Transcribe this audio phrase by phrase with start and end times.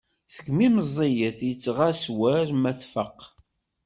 [0.33, 3.19] Seg imi meẓẓiyet tettɣas war ma tfaq.